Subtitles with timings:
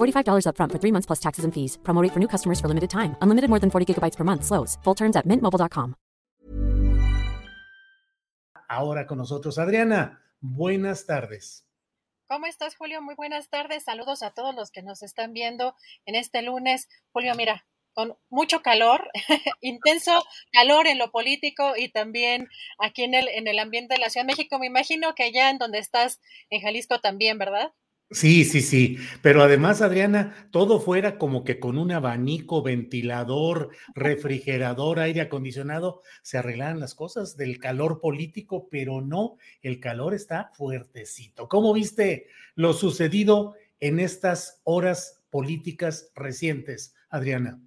[0.00, 1.78] $45 upfront for three months plus taxes and fees.
[1.82, 3.16] Promo rate for new customers for limited time.
[3.22, 4.44] Unlimited more than 40 gigabytes per month.
[4.44, 4.78] Slows.
[4.84, 5.94] Full terms at mintmobile.com.
[8.68, 10.22] Ahora con nosotros, Adriana.
[10.40, 11.66] Buenas tardes.
[12.28, 13.02] ¿Cómo estás, Julio?
[13.02, 13.82] Muy buenas tardes.
[13.82, 15.74] Saludos a todos los que nos están viendo
[16.06, 16.88] en este lunes.
[17.10, 19.10] Julio, mira, con mucho calor,
[19.60, 24.10] intenso calor en lo político y también aquí en el, en el ambiente de la
[24.10, 24.60] Ciudad de México.
[24.60, 27.72] Me imagino que allá en donde estás, en Jalisco también, ¿verdad?
[28.12, 28.98] Sí, sí, sí.
[29.22, 36.36] Pero además, Adriana, todo fuera como que con un abanico, ventilador, refrigerador, aire acondicionado, se
[36.36, 41.48] arreglaran las cosas del calor político, pero no, el calor está fuertecito.
[41.48, 47.60] ¿Cómo viste lo sucedido en estas horas políticas recientes, Adriana?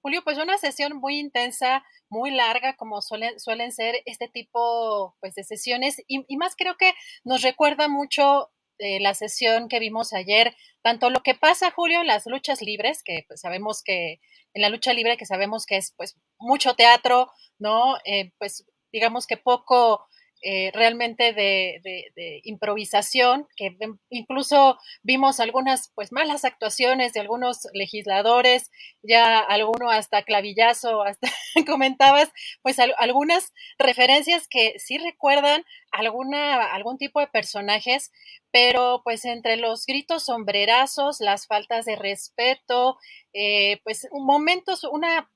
[0.00, 5.34] Julio, pues una sesión muy intensa, muy larga, como suelen, suelen ser este tipo pues,
[5.34, 6.92] de sesiones, y, y más creo que
[7.24, 12.06] nos recuerda mucho eh, la sesión que vimos ayer, tanto lo que pasa, Julio, en
[12.06, 14.20] las luchas libres, que pues, sabemos que
[14.54, 17.96] en la lucha libre, que sabemos que es pues mucho teatro, ¿no?
[18.04, 20.06] Eh, pues digamos que poco
[20.40, 23.76] eh, realmente de, improvisación, que
[24.08, 28.70] incluso vimos algunas pues malas actuaciones de algunos legisladores,
[29.02, 31.28] ya alguno hasta clavillazo, hasta
[31.66, 32.30] comentabas
[32.62, 38.12] pues algunas referencias que sí recuerdan alguna, algún tipo de personajes,
[38.52, 42.96] pero pues entre los gritos sombrerazos, las faltas de respeto,
[43.32, 45.28] eh, pues momentos, una,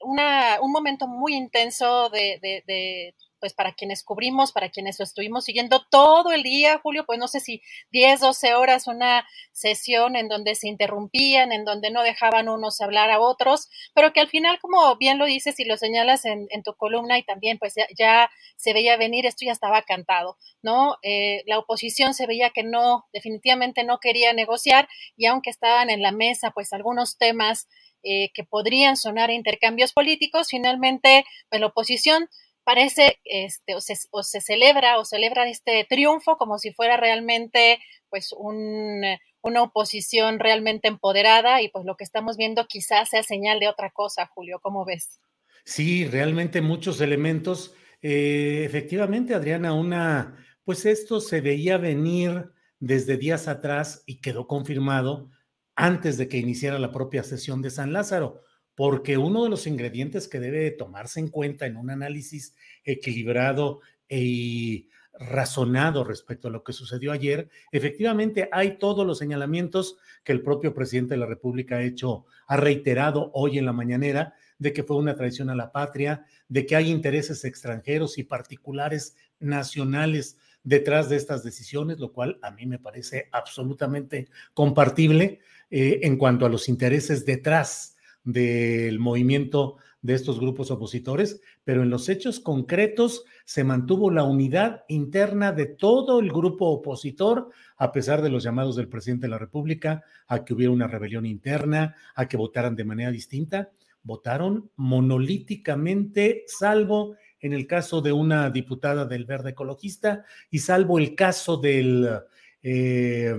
[0.00, 5.84] una, un momento muy intenso de pues para quienes cubrimos, para quienes lo estuvimos siguiendo
[5.90, 10.54] todo el día, Julio, pues no sé si 10, 12 horas, una sesión en donde
[10.54, 14.96] se interrumpían, en donde no dejaban unos hablar a otros, pero que al final, como
[14.96, 18.96] bien lo dices y lo señalas en, tu columna y también pues ya, se veía
[18.96, 20.96] venir, esto ya estaba cantado, ¿no?
[21.02, 26.02] Eh, la oposición se veía que no, definitivamente no quería negociar y aunque estaban en
[26.02, 27.68] la mesa pues algunos temas
[28.04, 32.28] eh, que podrían sonar a intercambios políticos, finalmente pues la oposición
[32.68, 37.78] parece, este, o se, o se, celebra o celebra este triunfo como si fuera realmente,
[38.10, 39.00] pues, un,
[39.40, 43.88] una oposición realmente empoderada y pues lo que estamos viendo quizás sea señal de otra
[43.88, 45.18] cosa, Julio, ¿cómo ves?
[45.64, 47.74] Sí, realmente muchos elementos.
[48.02, 52.50] Eh, efectivamente, Adriana, una, pues esto se veía venir
[52.80, 55.30] desde días atrás y quedó confirmado
[55.74, 58.42] antes de que iniciara la propia sesión de San Lázaro
[58.78, 64.88] porque uno de los ingredientes que debe tomarse en cuenta en un análisis equilibrado y
[65.18, 70.74] razonado respecto a lo que sucedió ayer, efectivamente hay todos los señalamientos que el propio
[70.74, 74.96] presidente de la República ha hecho, ha reiterado hoy en la mañanera, de que fue
[74.96, 81.16] una traición a la patria, de que hay intereses extranjeros y particulares nacionales detrás de
[81.16, 86.68] estas decisiones, lo cual a mí me parece absolutamente compartible eh, en cuanto a los
[86.68, 94.10] intereses detrás del movimiento de estos grupos opositores, pero en los hechos concretos se mantuvo
[94.10, 99.26] la unidad interna de todo el grupo opositor, a pesar de los llamados del presidente
[99.26, 103.70] de la República a que hubiera una rebelión interna, a que votaran de manera distinta.
[104.02, 111.14] Votaron monolíticamente, salvo en el caso de una diputada del Verde Ecologista y salvo el
[111.14, 112.08] caso del,
[112.62, 113.34] eh,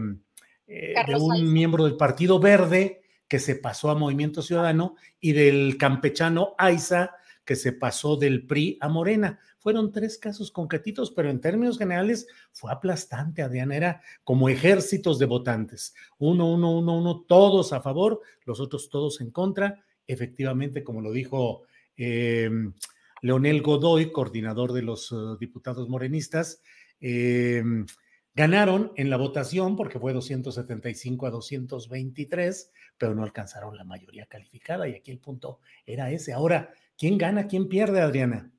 [0.68, 5.78] eh, de un miembro del Partido Verde que se pasó a Movimiento Ciudadano, y del
[5.78, 7.12] campechano Aiza,
[7.46, 9.40] que se pasó del PRI a Morena.
[9.60, 13.76] Fueron tres casos concretitos, pero en términos generales fue aplastante, Adriana.
[13.76, 15.94] Era como ejércitos de votantes.
[16.18, 19.84] Uno, uno, uno, uno, todos a favor, los otros todos en contra.
[20.08, 21.64] Efectivamente, como lo dijo
[21.98, 22.74] em,
[23.22, 26.62] Leonel Godoy, coordinador de los uh, diputados morenistas,
[27.02, 27.64] eh,
[28.40, 34.88] Ganaron en la votación porque fue 275 a 223, pero no alcanzaron la mayoría calificada
[34.88, 36.32] y aquí el punto era ese.
[36.32, 38.50] Ahora, ¿quién gana, quién pierde, Adriana?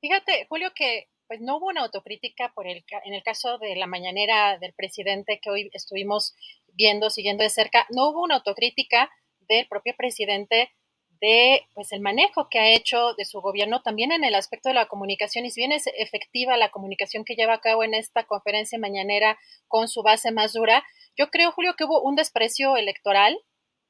[0.00, 3.86] Fíjate, Julio, que pues no hubo una autocrítica por el, en el caso de la
[3.86, 6.34] mañanera del presidente que hoy estuvimos
[6.72, 9.10] viendo, siguiendo de cerca, no hubo una autocrítica
[9.40, 10.70] del propio presidente
[11.20, 14.74] de pues el manejo que ha hecho de su gobierno también en el aspecto de
[14.74, 18.24] la comunicación y si bien es efectiva la comunicación que lleva a cabo en esta
[18.24, 20.84] conferencia mañanera con su base más dura,
[21.16, 23.38] yo creo Julio que hubo un desprecio electoral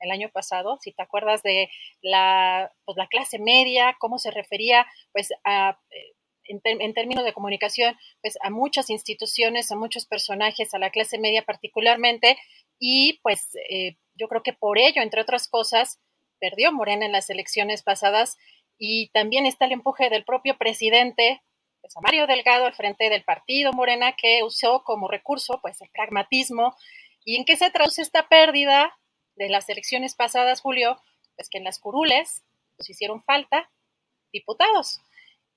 [0.01, 1.71] el año pasado, si te acuerdas de
[2.03, 6.17] la, pues, la clase media, cómo se refería pues a eh,
[6.49, 11.43] en, términos de comunicación, pues a muchas instituciones, a muchos personajes, a la clase media
[11.43, 12.39] particularmente,
[12.79, 15.99] y pues eh, yo creo que por ello, entre otras cosas,
[16.41, 18.37] perdió Morena en las elecciones pasadas
[18.79, 21.43] y también está el empuje del propio presidente,
[21.81, 26.77] pues Mario Delgado al frente del partido Morena, que usó como recurso pues el pragmatismo.
[27.25, 28.97] ¿Y en qué se traduce esta pérdida
[29.35, 31.01] de las elecciones pasadas, Julio?
[31.37, 32.43] Pues que en las curules
[32.77, 33.71] pues hicieron falta
[34.33, 35.01] diputados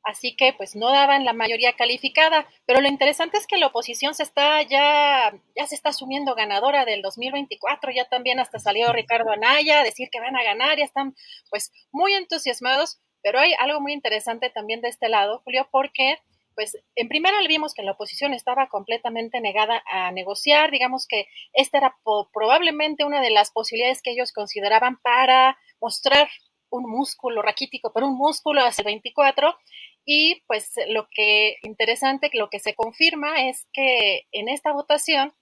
[0.04, 4.16] así que pues no daban la mayoría calificada, pero lo interesante es que la oposición
[4.16, 9.32] se está ya, ya se está asumiendo ganadora del 2024, ya también hasta salió Ricardo
[9.32, 11.16] Anaya a decir que van a ganar, ya están
[11.50, 16.18] pues muy entusiasmados, pero hay algo muy interesante también de este lado, Julio, porque
[16.56, 21.28] pues en primera le vimos que la oposición estaba completamente negada a negociar, digamos que
[21.54, 21.96] esta era
[22.34, 26.28] probablemente una de las posibilidades que ellos consideraban para mostrar
[26.70, 29.58] un músculo raquítico, pero un músculo hacia el 24.
[30.06, 35.34] Y pues lo que interesante, lo que se confirma es que en esta votación,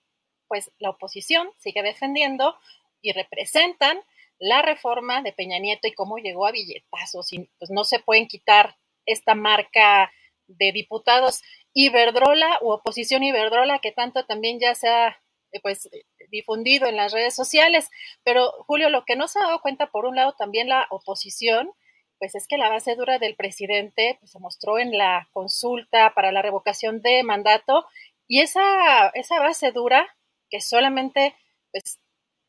[0.48, 2.56] pues la oposición sigue defendiendo
[3.02, 4.00] y representan
[4.40, 7.34] la reforma de Peña Nieto y cómo llegó a billetazos.
[7.34, 10.12] Y pues no se pueden quitar esta marca
[10.48, 11.42] de diputados
[11.74, 15.18] Iberdrola u oposición Iberdrola, que tanto también ya se ha
[15.52, 15.90] eh, pues
[16.30, 17.90] difundido en las redes sociales.
[18.24, 21.72] Pero Julio, lo que no se ha dado cuenta, por un lado, también la oposición,
[22.20, 26.32] pues es que la base dura del presidente pues, se mostró en la consulta para
[26.32, 27.86] la revocación de mandato
[28.28, 30.08] y esa, esa base dura
[30.50, 31.36] que solamente,
[31.72, 32.00] pues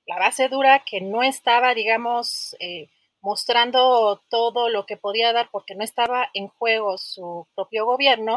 [0.06, 2.90] la base dura que no estaba, digamos, eh,
[3.20, 8.36] mostrando todo lo que podía dar porque no estaba en juego su propio gobierno.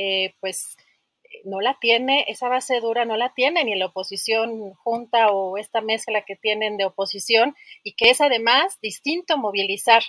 [0.00, 0.76] Eh, pues
[1.44, 5.80] no la tiene, esa base dura no la tiene ni la oposición junta o esta
[5.80, 10.04] mezcla que tienen de oposición y que es además distinto movilizar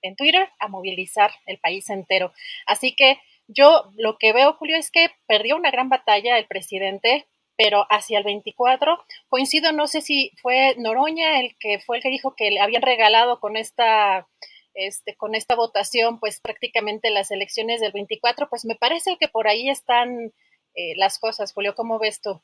[0.00, 2.32] en Twitter a movilizar el país entero.
[2.66, 7.26] Así que yo lo que veo, Julio, es que perdió una gran batalla el presidente,
[7.54, 12.10] pero hacia el 24, coincido, no sé si fue Noroña el que fue el que
[12.10, 14.26] dijo que le habían regalado con esta
[14.78, 19.48] este, con esta votación, pues prácticamente las elecciones del 24, pues me parece que por
[19.48, 20.32] ahí están
[20.74, 21.52] eh, las cosas.
[21.52, 22.40] Julio, ¿cómo ves tú?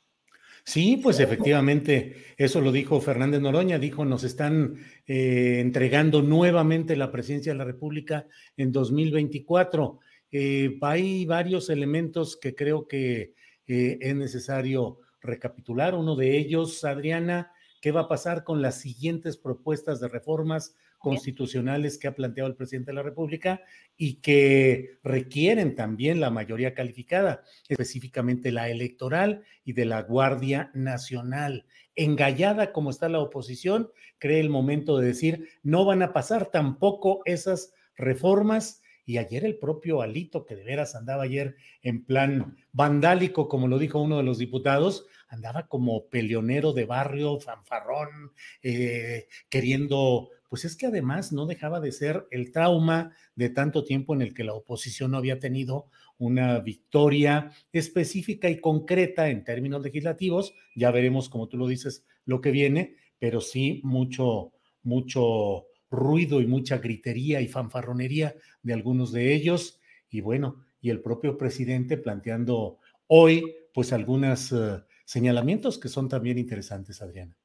[0.64, 4.76] Sí, pues efectivamente, eso lo dijo Fernández Noroña, dijo, nos están
[5.07, 8.26] eh, entregando nuevamente la presidencia de la República
[8.57, 10.00] en 2024.
[10.33, 13.35] Eh, hay varios elementos que creo que
[13.67, 15.95] es necesario recapitular.
[15.95, 17.53] Uno de ellos, Adriana,
[17.85, 22.57] ¿qué va a pasar con las siguientes propuestas de reformas constitucionales que ha planteado el
[22.57, 23.61] presidente de la República
[23.95, 31.67] y que requieren también la mayoría calificada, específicamente la electoral y de la Guardia Nacional.
[31.95, 37.21] Engallada como está la oposición, cree el momento de decir, no van a pasar tampoco
[37.26, 38.81] esas reformas.
[39.04, 43.78] Y ayer el propio Alito, que de veras andaba ayer en plan vandálico, como lo
[43.78, 48.32] dijo uno de los diputados, andaba como peleonero de barrio, fanfarrón,
[48.62, 54.14] eh, queriendo pues es que además no dejaba de ser el trauma de tanto tiempo
[54.14, 59.82] en el que la oposición no había tenido una victoria específica y concreta en términos
[59.82, 60.54] legislativos.
[60.76, 64.52] Ya veremos, como tú lo dices, lo que viene, pero sí mucho,
[64.84, 69.81] mucho ruido y mucha gritería y fanfarronería de algunos de ellos.
[70.11, 76.39] Y bueno, y el propio presidente planteando hoy, pues, algunos eh, señalamientos que son también
[76.39, 77.37] interesantes, Adriana.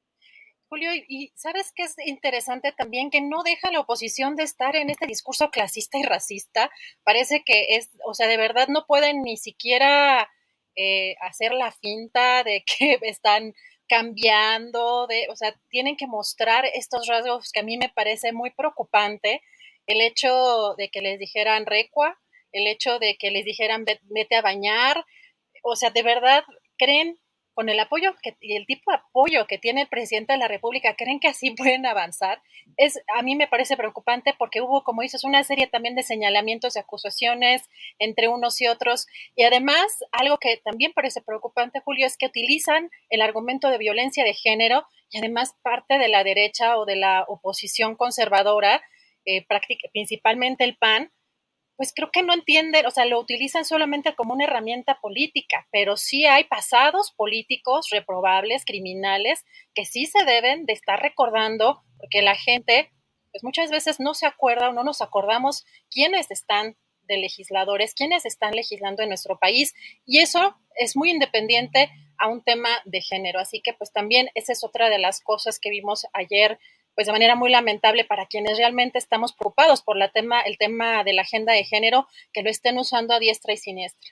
[0.68, 4.88] Julio, y sabes que es interesante también que no deja la oposición de estar en
[4.88, 6.70] este discurso clasista y racista.
[7.02, 10.30] Parece que es, o sea, de verdad no pueden ni siquiera
[10.76, 13.52] eh, hacer la finta de que están
[13.90, 18.50] cambiando, de, o sea, tienen que mostrar estos rasgos que a mí me parece muy
[18.52, 19.42] preocupante.
[19.86, 22.16] El hecho de que les dijeran recua,
[22.52, 25.04] el hecho de que les dijeran vete a bañar,
[25.64, 26.44] o sea, de verdad
[26.78, 27.18] creen
[27.60, 30.48] con el apoyo que, y el tipo de apoyo que tiene el presidente de la
[30.48, 32.40] República, ¿creen que así pueden avanzar?
[32.78, 36.74] Es, a mí me parece preocupante porque hubo, como dices, una serie también de señalamientos
[36.74, 39.08] y acusaciones entre unos y otros.
[39.36, 44.24] Y además, algo que también parece preocupante, Julio, es que utilizan el argumento de violencia
[44.24, 48.80] de género y además parte de la derecha o de la oposición conservadora,
[49.26, 49.44] eh,
[49.92, 51.12] principalmente el PAN,
[51.80, 55.96] pues creo que no entienden, o sea, lo utilizan solamente como una herramienta política, pero
[55.96, 62.34] sí hay pasados políticos reprobables, criminales, que sí se deben de estar recordando, porque la
[62.34, 62.92] gente,
[63.32, 68.26] pues muchas veces no se acuerda o no nos acordamos quiénes están de legisladores, quiénes
[68.26, 69.72] están legislando en nuestro país,
[70.04, 73.40] y eso es muy independiente a un tema de género.
[73.40, 76.58] Así que pues también esa es otra de las cosas que vimos ayer
[76.94, 81.04] pues de manera muy lamentable para quienes realmente estamos preocupados por la tema, el tema
[81.04, 84.10] de la agenda de género, que lo estén usando a diestra y siniestra.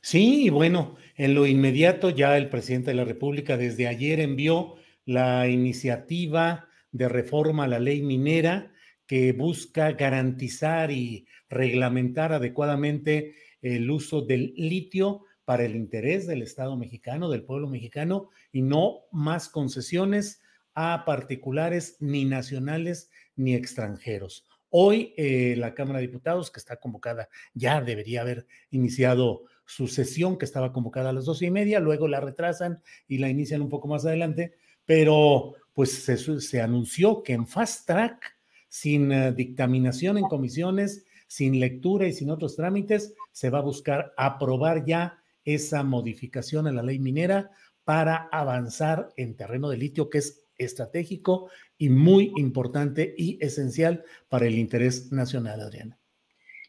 [0.00, 4.76] Sí, y bueno, en lo inmediato ya el presidente de la República desde ayer envió
[5.04, 8.72] la iniciativa de reforma a la ley minera
[9.06, 16.76] que busca garantizar y reglamentar adecuadamente el uso del litio para el interés del Estado
[16.76, 20.40] mexicano, del pueblo mexicano, y no más concesiones
[20.74, 24.46] a particulares ni nacionales ni extranjeros.
[24.70, 30.38] Hoy eh, la Cámara de Diputados, que está convocada, ya debería haber iniciado su sesión,
[30.38, 33.68] que estaba convocada a las doce y media, luego la retrasan y la inician un
[33.68, 38.36] poco más adelante, pero pues se, anunció que en fast track,
[38.68, 44.12] sin eh, dictaminación en comisiones, sin lectura y sin otros trámites, se va a buscar
[44.16, 47.50] aprobar ya esa modificación a la ley minera
[47.84, 54.46] para avanzar en terreno de litio, que es estratégico y muy importante y esencial para
[54.46, 55.98] el interés nacional, Adriana.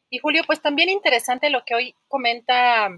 [0.10, 2.90] Y Julio, pues también interesante lo que hoy comenta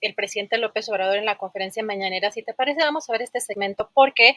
[0.00, 2.30] el presidente López Obrador en la conferencia mañanera.
[2.30, 4.36] Si te parece, vamos a ver este segmento porque,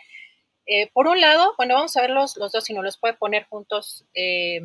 [0.65, 3.45] eh, por un lado, bueno, vamos a ver los, dos, si no los puede poner
[3.45, 4.61] juntos eh,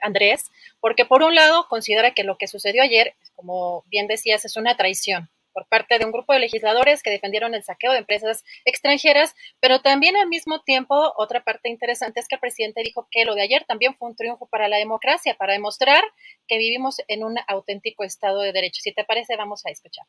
[0.00, 4.56] Andrés, porque por un lado considera que lo que sucedió ayer, como bien decías, es
[4.56, 8.44] una traición por parte de un grupo de legisladores que defendieron el saqueo de empresas
[8.64, 13.24] extranjeras, pero también al mismo tiempo otra parte interesante es que el presidente dijo que
[13.24, 16.02] lo de ayer también fue un triunfo para la democracia, para demostrar
[16.48, 18.80] que vivimos en un auténtico Estado de Derecho.
[18.82, 20.06] Si te parece, vamos a escuchar.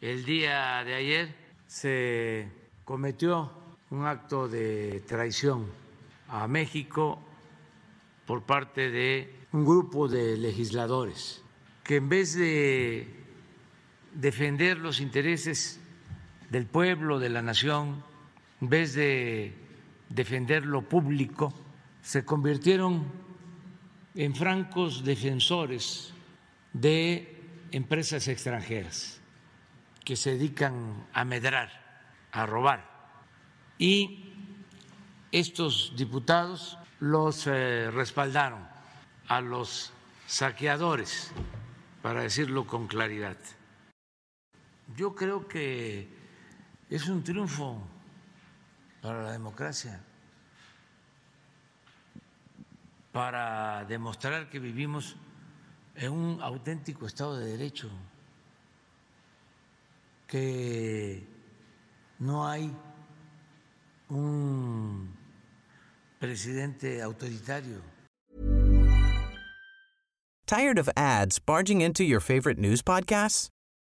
[0.00, 1.28] El día de ayer
[1.66, 2.48] se
[2.84, 3.52] cometió
[3.90, 5.70] un acto de traición
[6.28, 7.22] a México
[8.26, 11.42] por parte de un grupo de legisladores
[11.84, 13.19] que en vez de
[14.14, 15.80] defender los intereses
[16.50, 18.02] del pueblo, de la nación,
[18.60, 19.54] en vez de
[20.08, 21.54] defender lo público,
[22.02, 23.04] se convirtieron
[24.14, 26.12] en francos defensores
[26.72, 27.40] de
[27.72, 29.20] empresas extranjeras
[30.04, 31.70] que se dedican a medrar,
[32.32, 32.88] a robar.
[33.78, 34.32] Y
[35.30, 38.66] estos diputados los eh, respaldaron
[39.28, 39.92] a los
[40.26, 41.32] saqueadores,
[42.02, 43.36] para decirlo con claridad.
[44.96, 46.08] Yo creo que
[46.88, 47.80] es un triunfo
[49.00, 50.00] para la democracia,
[53.12, 55.16] para demostrar que vivimos
[55.94, 57.90] en un auténtico Estado de Derecho,
[60.26, 61.26] que
[62.18, 62.72] no hay
[64.08, 65.16] un
[66.18, 67.80] presidente autoritario.
[70.46, 73.50] ¿Tired of ads barging into your favorite news podcasts?